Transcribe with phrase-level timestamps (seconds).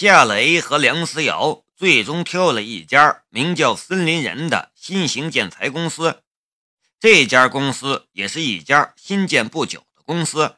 [0.00, 6.22] 夏雷和梁思瑶最终挑了一家名叫森林人的新型建材公司。
[7.00, 10.54] 这家公司也是一家新建不久的公司，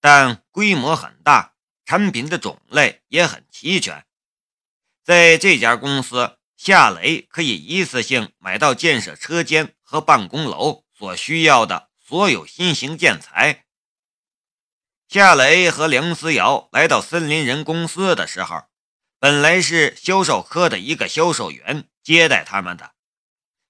[0.00, 1.54] 但规模很大，
[1.84, 4.06] 产品的种类也很齐全。
[5.02, 13.64] 在这家公司，夏雷可以一次性买到建设车间和办公楼所需要的所有新型建材。
[15.08, 18.62] 夏雷和梁思瑶来到森林人公司的时候，
[19.18, 22.92] 本来是销售科的一个销售员接待他们的。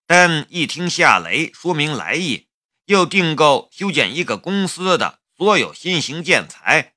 [0.07, 2.49] 但一听夏雷说明来意，
[2.87, 6.95] 要订购修建一个公司的所有新型建材，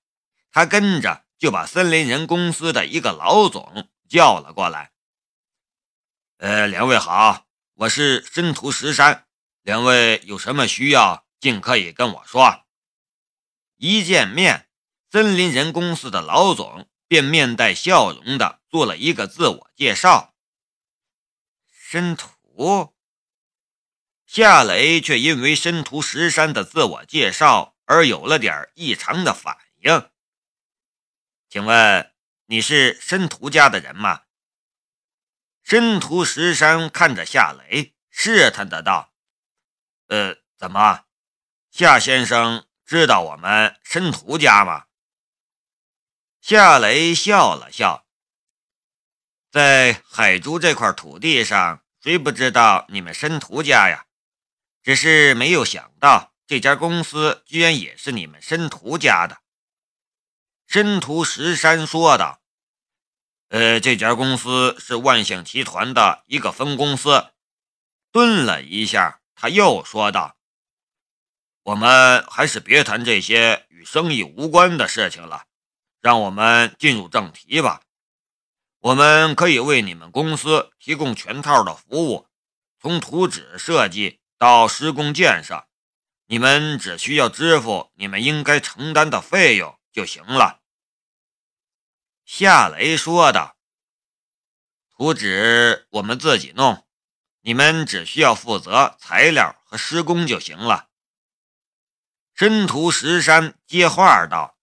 [0.51, 4.91] 他跟着就把森林人公司的一个老总叫了过来。
[6.37, 9.25] 呃，两位好，我是申屠石山，
[9.61, 12.65] 两位有什么需要，尽可以跟我说。
[13.77, 14.67] 一见面，
[15.11, 20.35] 森林人公司的老总便面带笑容的做了一个自我介绍。
[21.69, 22.95] 申屠。
[24.27, 30.11] 夏雷却因为申屠石山的自我介绍而有了点异常的反应。
[31.49, 32.13] 请问
[32.45, 34.25] 你是申屠家的人吗？
[35.63, 39.13] 申屠石山看着夏雷，试探的道
[40.09, 41.05] ：“呃，怎么，
[41.71, 44.85] 夏先生知道我们申屠家吗？”
[46.49, 48.07] 夏雷笑了笑，
[49.51, 54.07] 在海珠这块土地上，谁不知道你们申屠家呀？
[54.81, 59.43] 只是没有想到，这家公司居然也是你们申屠家的。
[60.65, 62.41] 申屠石山说道
[63.49, 67.27] ：“呃，这家公司是万象集团的一个分公司。”
[68.11, 70.35] 顿了一下，他又说道
[71.61, 75.45] ：“我们还是别谈这些与生意无关的事情了，
[76.01, 77.81] 让我们进入正题吧。
[78.79, 82.27] 我们可以为你们公司提供全套的服务，
[82.79, 85.67] 从图纸设计。”到施工建设，
[86.27, 90.61] 你们只需要支付你们应该承担的费用就行了。”
[92.23, 93.57] 夏雷说道
[94.95, 96.87] ，“图纸我们自己弄，
[97.41, 100.87] 你们只需要负责材料和施工就行了。”
[102.33, 104.57] 申屠石山接话道：“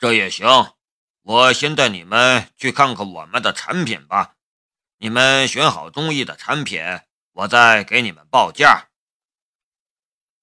[0.00, 0.74] 这也行，
[1.22, 4.34] 我先带你们去看看我们的产品吧。
[4.96, 6.82] 你们选好中意的产品。”
[7.32, 8.88] 我再给你们报价。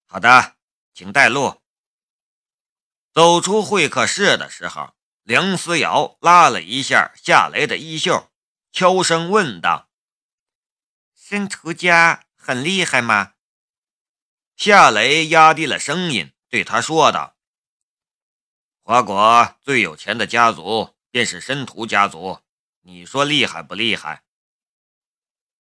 [0.07, 0.55] 好的，
[0.93, 1.61] 请带路。
[3.11, 8.31] 走出会客室的时候，梁思瑶拉了一下夏雷的衣袖，
[8.71, 9.89] 悄声问道
[11.13, 13.33] ：“申屠家很厉害吗？”
[14.55, 17.35] 夏雷压低了声音对他说道
[18.87, 22.39] ：“华国最有钱的家族便是申屠家族，
[22.83, 24.23] 你说厉害不厉害？”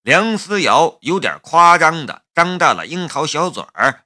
[0.01, 4.05] 梁思瑶有点夸张的张大了樱桃小嘴儿，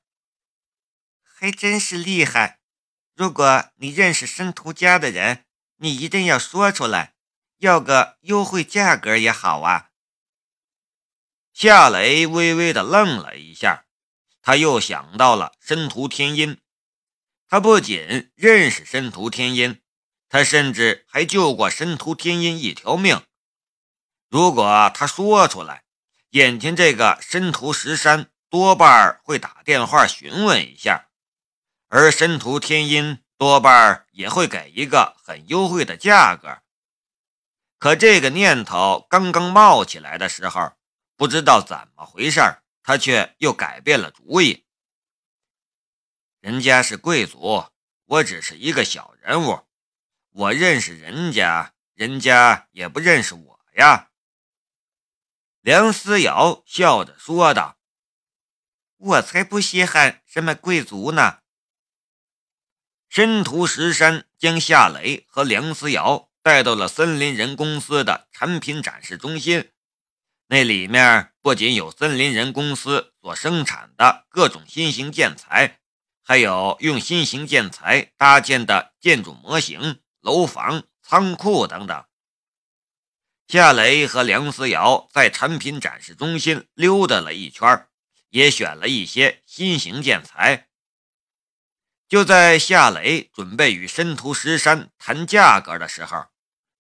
[1.22, 2.62] 还真是厉害。
[3.14, 5.46] 如果你认识申屠家的人，
[5.76, 7.14] 你一定要说出来，
[7.60, 9.92] 要个优惠价格也好啊。
[11.54, 13.86] 夏雷微微的愣了一下，
[14.42, 16.60] 他又想到了申屠天音，
[17.52, 19.82] 他不仅认识申屠天音，
[20.30, 23.26] 他甚至还救过申屠天音一条命。
[24.30, 25.84] 如果他说出来，
[26.30, 31.10] 眼前这个申屠石山多半会打电话询问一下，
[31.90, 36.60] 而申屠天音多半也会给一个很优惠的价格。
[37.78, 40.72] 可这个念头刚刚冒起来的时候，
[41.18, 42.40] 不知道怎么回事，
[42.82, 44.64] 他却又改变了主意。
[46.42, 47.68] 人家是贵族，
[48.06, 49.68] 我只是一个小人物，
[50.32, 54.10] 我认识人家，人家也不认识我呀。
[55.62, 57.78] 梁思瑶笑着说道
[58.98, 61.42] ：“我才不稀罕什么贵族呢。”
[63.08, 69.72] 申屠石山将夏雷和梁思瑶带到了森林人公司的产品展示中心，
[70.48, 75.81] 那里面不仅有森林人公司所生产的各种新型建材，
[76.24, 82.06] 还有用新型建材搭建的建筑模型、楼房、仓库等等。
[83.48, 87.88] 夏雷和梁思瑶在产品展示中心溜达了一圈，
[88.30, 90.70] 也选了一些新型建材。
[92.08, 96.28] 就在夏雷准备与申屠石山谈价格的时候，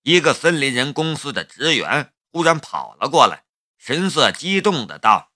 [0.03, 3.45] 一个森林人公司的职员忽然跑了过来，
[3.77, 5.31] 神色激动的道：“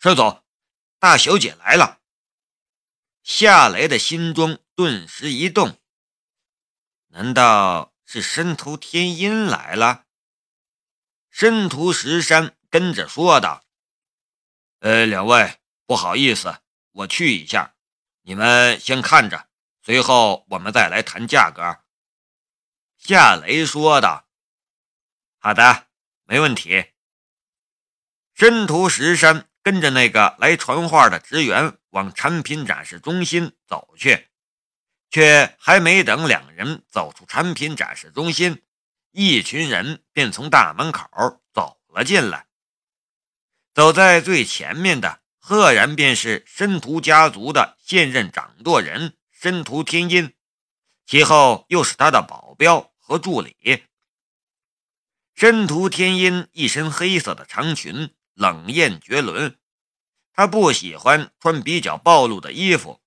[0.00, 0.42] 申总，
[0.98, 1.99] 大小姐来了！”
[3.22, 5.78] 夏雷的心中顿时一动，
[7.08, 7.94] 难道？
[8.12, 10.06] 是申屠天音来了。
[11.30, 13.64] 申屠石山跟着说道
[14.80, 17.76] ：“呃，两位，不好意思，我去一下，
[18.22, 19.48] 你们先看着，
[19.84, 21.84] 随后我们再来谈价格。”
[22.98, 24.28] 夏雷说道
[25.38, 25.86] ：“好的，
[26.24, 26.86] 没问题。”
[28.34, 34.28] 申屠石山跟着那个来传话的职员往产品展示中心走去，
[35.10, 38.62] 却还没等两人走出产品展示中心。
[39.12, 41.08] 一群人便从大门口
[41.52, 42.46] 走了进来。
[43.74, 50.34] 走在最前面的，赫然便是申屠家族的现任掌舵人申屠天音，
[51.06, 53.84] 其后又是他的保镖和助理。
[55.34, 59.58] 申屠天音一身黑色的长裙，冷艳绝伦。
[60.32, 63.00] 他不喜欢穿比较暴露的衣服，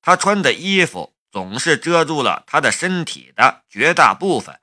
[0.00, 4.60] 他穿的衣服总是遮住了他的身体的绝大部分。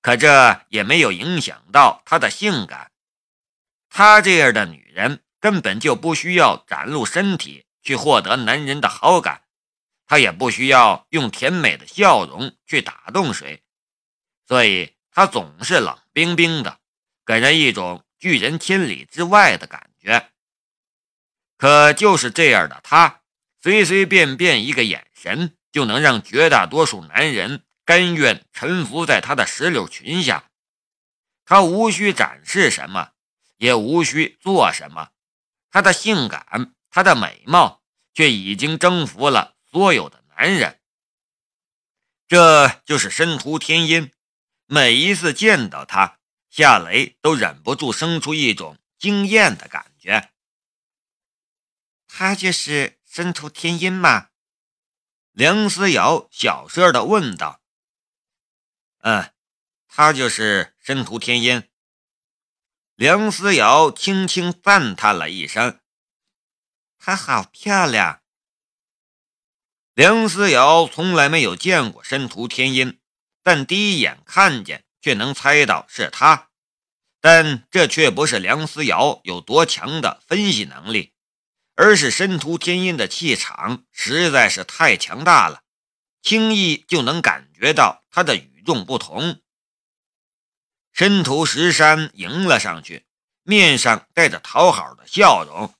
[0.00, 2.92] 可这也没有影响到她的性感。
[3.90, 9.42] 她这样的女人根本就不需要展露身体去获得男人的好感，
[10.06, 13.64] 她也不需要用甜美的笑容去打动谁，
[14.46, 16.78] 所以她总是冷冰冰的，
[17.24, 20.30] 给人一种拒人千里之外的感觉。
[21.56, 23.22] 可就是这样的她，
[23.62, 27.62] 随随便便一个眼神就能让绝大多数男人。
[27.84, 30.50] 甘愿臣服在他的石榴裙下，
[31.44, 33.12] 他无需展示什么，
[33.58, 35.10] 也无需做什么，
[35.70, 40.80] 他的性感，他的美貌，却已经征服了所有的男人。
[42.26, 44.10] 这就是申屠天音。
[44.66, 46.15] 每一次见到他，
[46.56, 50.32] 夏雷都忍不住生出一种惊艳的感觉。
[52.08, 54.30] 他就是申屠天音吗？
[55.32, 57.60] 梁思瑶小声的问道。
[59.02, 59.34] 嗯，
[59.86, 61.68] 她就是申屠天音。
[62.94, 65.78] 梁思瑶轻轻赞叹了一声
[66.96, 68.22] ：“她好漂亮。”
[69.92, 72.98] 梁思瑶从来没有见过申屠天音，
[73.42, 76.45] 但第一眼看见却能猜到是她。
[77.26, 81.12] 但这却不是梁思瑶有多强的分析能力，
[81.74, 85.62] 而是申屠天音的气场实在是太强大了，
[86.22, 88.54] 轻易就能感觉到他的与。
[88.66, 89.40] 众不同，
[90.92, 93.06] 申屠石山迎了上去，
[93.44, 95.72] 面上带着讨好的笑容。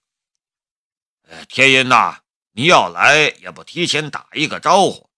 [1.49, 2.21] 天音呐，
[2.53, 5.11] 你要来也不提前打一个招呼，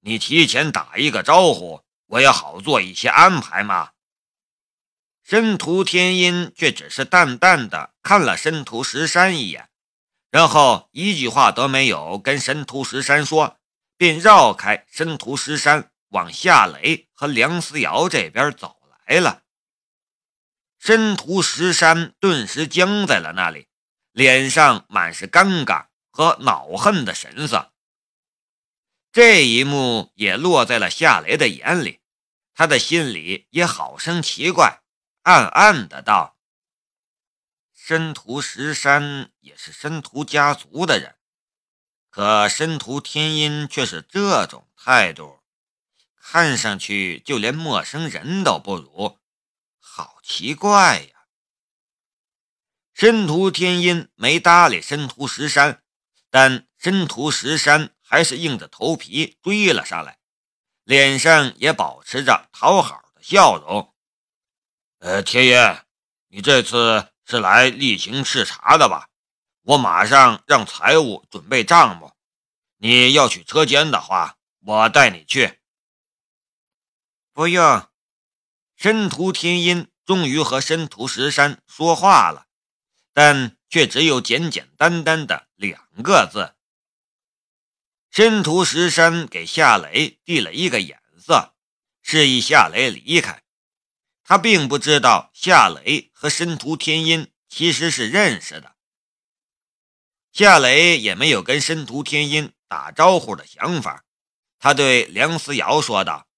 [0.00, 3.90] 你提前打一个招呼，我也好做一些安排嘛。
[5.30, 9.68] 申屠天音却只是淡淡的看了申屠石山一眼，
[10.32, 13.56] 然后一句话都没有跟申屠石山说，
[13.96, 15.92] 便绕开申屠石山。
[16.08, 19.44] 往夏雷和梁思瑶这边走来了，
[20.80, 23.68] 申屠石山顿时僵在了那里，
[24.10, 27.70] 脸上满是尴尬和恼恨的神色。
[29.12, 32.00] 这一幕也落在了夏雷的眼里，
[32.52, 34.79] 他的心里也好生奇怪，
[35.22, 36.36] 暗暗的道
[37.74, 41.16] ：“申屠石山也是申屠家族的人，
[42.08, 45.38] 可申屠天音却是这种态度。”
[46.22, 49.18] 看上去就连陌生人都不如，
[49.80, 51.24] 好奇怪呀！
[52.94, 55.82] 申屠天音没搭理申屠石山，
[56.28, 60.20] 但申屠石山还是硬着头皮追了上来，
[60.84, 63.89] 脸上也保持着讨好的笑容。
[65.00, 65.78] 呃，天音，
[66.28, 69.08] 你这次是来例行视察的吧？
[69.62, 72.12] 我马上让财务准备账目。
[72.76, 75.58] 你要去车间的话，我带你去。
[77.32, 77.88] 不用，
[78.76, 82.46] 申屠天音终于和申屠石山说话了，
[83.14, 86.54] 但却只有简简单单的两个字。
[88.10, 91.54] 申屠石山给夏雷递了一个眼色，
[92.02, 93.42] 示意夏雷离开。
[94.30, 98.76] 他并不知道夏雷和申屠天音其实是认识的。
[100.30, 104.04] 夏雷也没有跟申屠天音打招呼的想法，
[104.60, 106.28] 他对梁思瑶说道。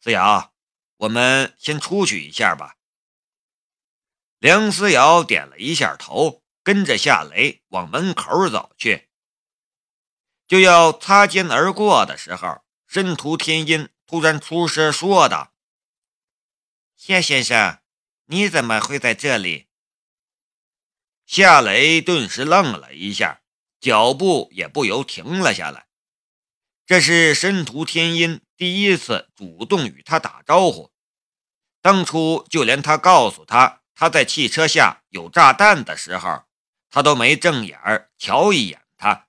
[0.00, 0.52] 思瑶，
[0.96, 2.74] 我们先出去一下吧。
[4.40, 9.08] 梁思瑶点了一下头，跟着夏雷往门口走去。
[10.48, 15.52] 就要擦肩而过的时候，申屠天音突然出声说道
[16.96, 17.80] ：“夏先生，
[18.24, 19.66] 你怎么会在这里？”
[21.26, 23.42] 夏雷顿时愣了一下，
[23.80, 25.86] 脚步也不由停了下来。
[26.86, 30.92] 这是申屠天音第一次主动与他打招呼。
[31.82, 36.44] 当初就连他告诉他他在汽车下有炸弹的时候，
[36.90, 39.28] 他都没正眼儿瞧一眼他。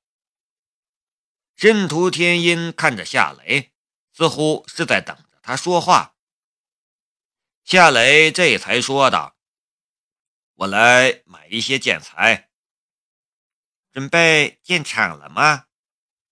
[1.56, 3.72] 申屠天音看着夏雷，
[4.14, 6.16] 似乎是在等着他说话。
[7.68, 9.36] 夏雷这才说道
[10.56, 12.50] ：“我来买一些建材，
[13.92, 15.66] 准备建厂了吗？”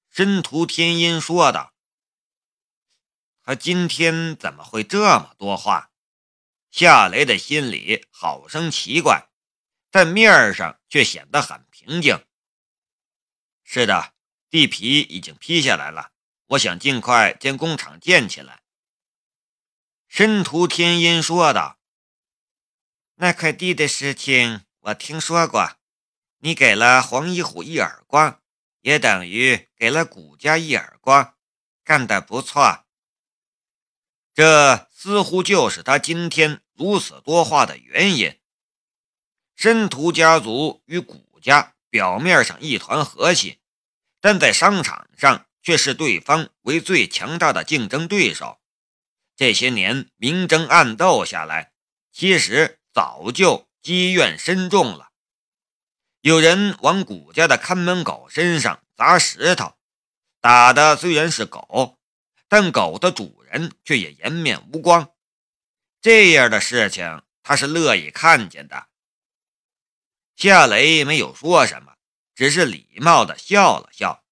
[0.09, 1.73] 申屠天音说道
[3.43, 5.91] ：“他今天怎么会这么多话？”
[6.71, 9.27] 夏雷的心里好生奇怪，
[9.91, 12.25] 但面上却显得很平静。
[13.65, 14.13] 是的，
[14.49, 16.13] 地皮已经批下来了，
[16.45, 18.61] 我想尽快将工厂建起来。”
[20.17, 21.77] 申屠天音说道
[23.19, 25.75] ：“那块地的事情我听说过，
[26.37, 28.41] 你给了黄一虎一耳光。”
[28.79, 31.35] 也等于给了谷家一耳光，
[31.83, 32.85] 干得不错。
[34.33, 38.39] 这似乎就是他今天如此多话的原因。
[39.53, 43.59] 申屠家族与谷家表面上一团和气，
[44.21, 48.61] 但在商场上却是对方为最强大的竞争对手。
[49.35, 51.73] 这些年明争暗斗下来，
[52.11, 55.11] 其实早就积怨深重了。
[56.21, 59.75] 有人往谷家的看门狗身上砸石头，
[60.39, 61.99] 打的虽然是狗，
[62.47, 65.11] 但狗的主人却也颜面无光。
[66.01, 68.87] 这样的事情他是乐意看见的。
[70.35, 71.95] 夏雷没有说什么，
[72.33, 74.23] 只是礼貌的笑了笑。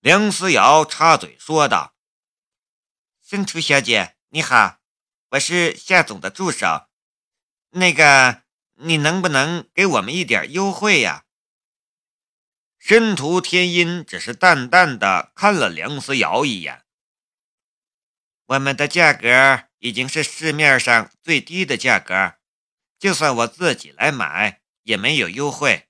[0.00, 1.94] 梁思瑶插嘴说道
[3.30, 4.80] ：“申屠小姐，你好，
[5.28, 6.88] 我是夏总的助手，
[7.70, 8.42] 那个。”
[8.74, 11.26] 你能不能给我们一点优惠呀？
[12.76, 16.84] 申屠天音只是淡淡的看了梁思瑶一眼。
[18.46, 22.34] 我们的价格已经是市面上最低的价格，
[22.98, 25.88] 就算我自己来买也没有优惠。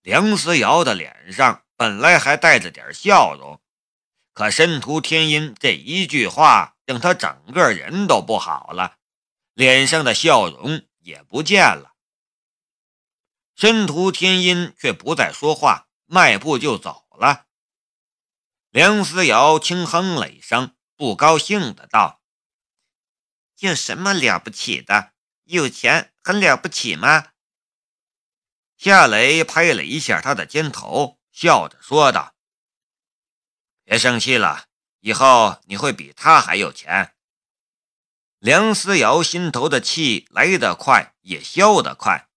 [0.00, 3.60] 梁思瑶的脸上本来还带着点笑容，
[4.38, 8.98] 可申屠天音这一句话让他整个人都不好了，
[9.52, 10.86] 脸上的笑容。
[11.00, 11.94] 也不见了。
[13.56, 17.46] 申屠天音却不再说话，迈步就走了。
[18.68, 22.22] 梁思瑶轻哼了一声，不高兴的道
[23.58, 25.14] ：“有什么了不起的？
[25.44, 27.32] 有钱很了不起吗？”
[28.78, 32.36] 夏雷拍了一下他的肩头，笑着说道
[33.88, 34.66] ：“别生气了，
[35.00, 37.14] 以后你会比他还有钱。”
[38.38, 42.28] 梁思瑶心头的气来得快，也消得快。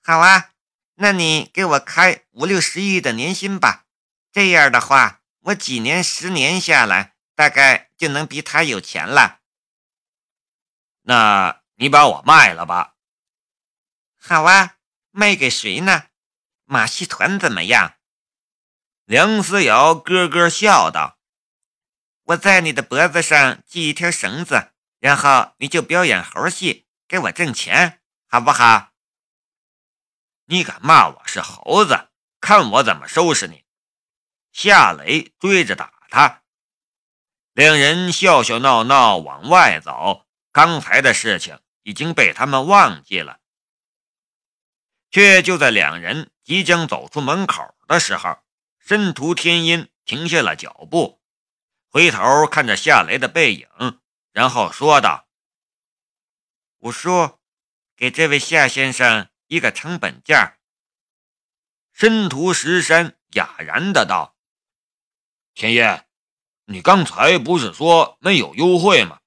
[0.00, 0.52] 好啊，
[0.94, 3.86] 那你给我开五六十亿的年薪吧。
[4.30, 9.40] 这样的话，我几年、十年下来，大概就能比他有钱了。
[11.02, 12.94] 那你把我卖了吧。
[14.16, 14.76] 好啊，
[15.10, 16.04] 卖给谁呢？
[16.66, 17.96] 马戏团怎么样？
[19.10, 21.18] 梁思瑶咯咯笑道。
[22.26, 28.92] 我在你的脖子上系一条绳子，然后你就表演猴戏，给我挣钱，好不好？
[30.44, 33.64] 你敢骂我是猴子，看我怎么收拾你！
[34.52, 36.42] 夏雷追着打他，
[37.52, 43.40] 两人笑笑闹闹往外走，刚才的事情已经被他们忘记了。
[45.10, 48.38] 却就在两人即将走出门口的时候，
[48.90, 51.22] 申屠天音停下了脚步。
[51.90, 53.68] 回头看着夏雷的背影，
[54.32, 55.28] 然后说道
[56.82, 57.38] ：“五叔，
[57.94, 60.56] 给这位夏先生一个成本价。”
[61.94, 64.36] 申屠石山哑然的道
[65.54, 65.84] ：“天音，
[66.64, 69.20] 你刚才不是说没有优惠吗？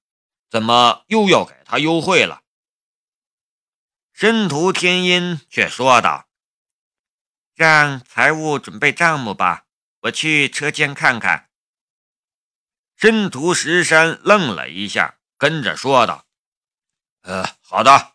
[0.50, 2.42] 怎么又要给他优惠了？”
[4.12, 6.23] 申屠天音却说道
[7.54, 9.66] ：“让财务准备账目吧，
[10.00, 11.50] 我去车间看看。”
[12.96, 16.26] 申屠石山愣了一下，跟着说道
[17.22, 18.14] ：“呃，好的，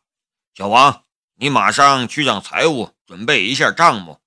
[0.54, 1.06] 小王，
[1.36, 4.22] 你马上去让财务准备一下账目，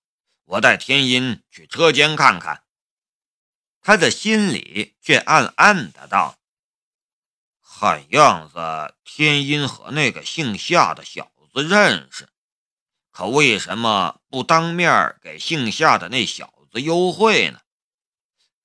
[0.45, 2.65] 我带天音去车间看看。”
[3.85, 6.39] 他的心里却暗暗的道
[7.61, 12.29] ：“看样子天音和那个姓夏的小子认识，
[13.13, 17.61] 可为什么不当面给姓夏的那小子优惠呢？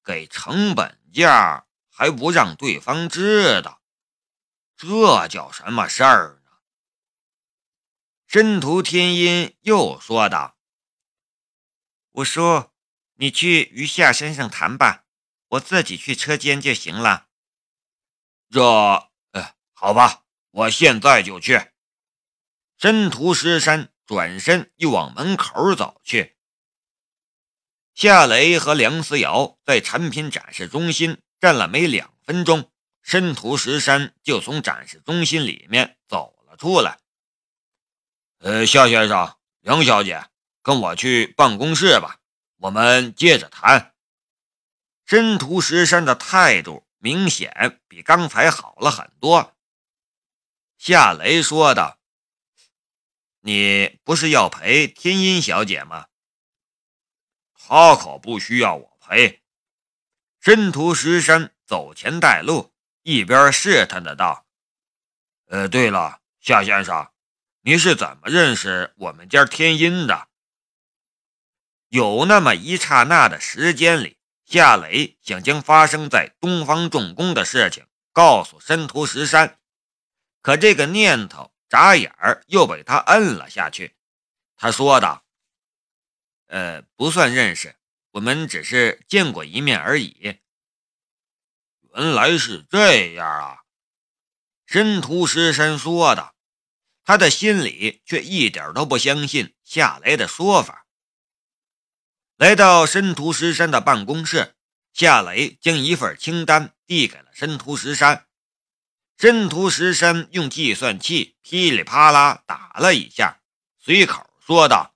[0.04, 1.66] 给成本价。”
[2.00, 3.82] 还不让对方知道，
[4.76, 6.52] 这叫什么事儿呢？
[8.28, 10.60] 申屠天音又说道
[12.14, 12.70] ：“五叔，
[13.16, 15.06] 你去与夏先生谈吧，
[15.48, 17.30] 我自己去车间就行了。
[18.52, 18.62] 这，
[19.32, 21.72] 呃，好吧，我现在就去。
[22.78, 26.36] 申屠石山转身又往门口走去。
[27.94, 32.72] 夏雷和梁思瑶在产品展示中心站了没两分钟，
[33.02, 37.00] 申屠石山就从展示中心里面走了出来。
[38.40, 40.24] 呃，夏先生，梁小姐，
[40.62, 42.20] 跟我去办公室吧，
[42.58, 43.94] 我们接着谈。
[45.06, 49.56] 申屠石山的态度明显比刚才好了很多。
[50.78, 51.97] 夏雷说道
[53.42, 56.08] ：“你不是要陪天音小姐吗？”
[57.54, 59.42] 他可不需要我陪。
[60.40, 64.46] 申屠石山走前带路，一边试探的道
[65.48, 67.12] ：“呃，对了，夏先生，
[67.62, 70.30] 你是怎么认识我们家天音的？”
[71.90, 79.60] 有那么一刹那的时间里，夏雷想将发生在东方重工的事情告诉申屠石山，
[80.42, 83.96] 可这个念头眨眼儿又被他摁了下去。
[84.56, 85.24] 他说道。
[86.48, 87.76] 呃，不算认识，
[88.12, 90.40] 我们只是见过一面而已。
[91.94, 93.64] 原来是这样啊！
[94.66, 96.36] 申屠石山说的，
[97.04, 100.86] 他的心里却一点都不相信夏雷的说法。
[102.38, 104.56] 来到申屠石山的办公室，
[104.94, 108.27] 夏雷将一份清单递给了申屠石山。
[109.18, 113.40] 申屠石山用计算器噼里啪啦打了一下，
[113.80, 114.94] 随口说道。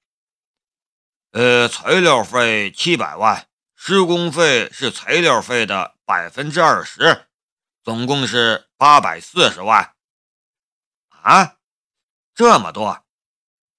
[1.32, 7.30] 呃，材料费七百万，施工费是材料费的百分之二十，
[7.84, 9.96] 总共是八百四十万。
[11.10, 11.56] 啊，
[12.36, 13.04] 这么多！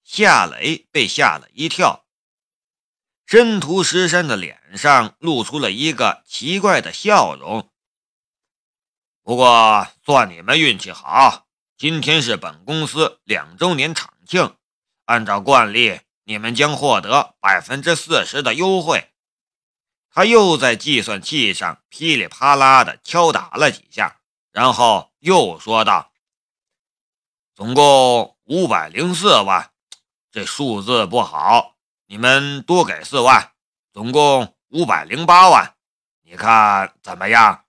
[0.03, 2.05] 夏雷被吓了一跳。
[3.25, 7.72] 申屠石山的脸上露出了一个奇怪的笑容。
[9.23, 14.55] 不过算你们运气好，今天是本公司两周年厂庆，
[15.05, 16.01] 按照惯例。
[16.25, 19.11] 你们将获得百分之四十的优惠。
[20.09, 24.21] 他又在计算器上噼里啪啦的敲打了几下，
[24.53, 26.13] 然后又说道
[27.53, 29.71] ：“总共五百零四万，
[30.31, 33.51] 这数字不好，你们多给四万，
[33.91, 35.75] 总共五百零八万，
[36.21, 37.62] 你看怎么样？”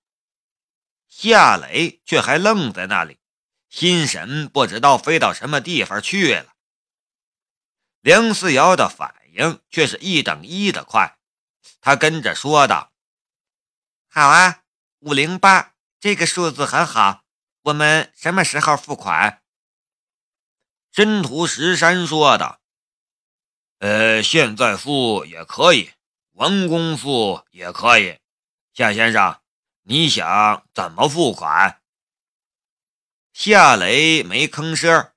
[1.16, 3.20] 夏雷却还愣在那里，
[3.68, 6.54] 心神不知道飞到什么地方去了。
[8.00, 11.16] 梁思瑶的反应却是一等一的快，
[11.80, 12.92] 他跟着说道
[14.10, 14.64] ：“好啊，
[14.98, 17.22] 五零八这个数字很好，
[17.62, 19.40] 我们什么时候付款？”
[20.90, 22.60] 申屠石山说道
[23.78, 25.92] ：“呃，现在付也可以，
[26.32, 28.18] 完工付也可以。
[28.72, 29.40] 夏先生，
[29.84, 31.80] 你想怎么付款？”
[33.32, 35.12] 夏雷没吭声，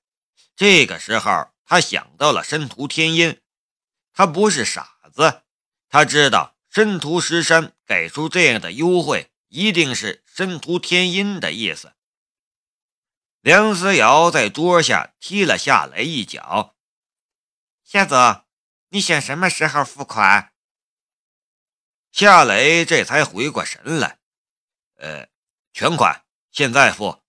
[0.56, 1.50] 这个时候。
[1.70, 3.42] 他想到了申屠天音，
[4.14, 5.42] 他不是傻子，
[5.90, 11.92] 他知道申屠石山给出这样的优惠，一定是申屠天音的意思。
[13.42, 16.74] 梁思瑶在桌下踢了夏雷一脚
[17.84, 18.46] ：“夏总，
[18.88, 20.54] 你想什么时候付款？”
[22.10, 24.20] 夏雷这才回过神来
[24.98, 25.28] ：“呃，
[25.72, 27.20] 全款，现在付。”“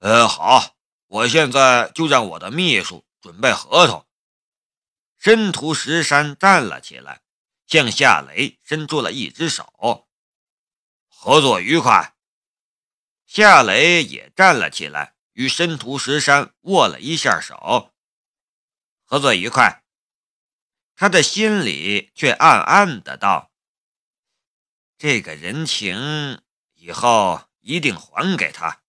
[0.00, 0.76] 呃，好，
[1.08, 4.08] 我现在就让我的秘书。”准备合同。
[5.18, 7.20] 申屠石山站了起来，
[7.66, 10.08] 向夏雷伸出了一只手。
[11.06, 12.16] 合作愉快。
[13.26, 17.92] 夏雷也站了起来，与申屠石山握了一下手。
[19.04, 19.84] 合作愉快。
[20.96, 23.52] 他的心里却暗暗的道
[24.96, 26.40] ：“这个人情
[26.80, 28.80] 以后一定还给他。”